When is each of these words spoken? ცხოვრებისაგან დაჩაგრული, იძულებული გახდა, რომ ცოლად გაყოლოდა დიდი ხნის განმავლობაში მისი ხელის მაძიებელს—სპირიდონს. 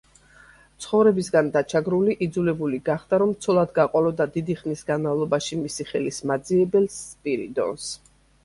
ცხოვრებისაგან 0.85 1.49
დაჩაგრული, 1.57 2.15
იძულებული 2.27 2.79
გახდა, 2.89 3.19
რომ 3.25 3.35
ცოლად 3.47 3.75
გაყოლოდა 3.77 4.29
დიდი 4.39 4.57
ხნის 4.63 4.83
განმავლობაში 4.89 5.61
მისი 5.61 5.89
ხელის 5.91 6.23
მაძიებელს—სპირიდონს. 6.33 7.97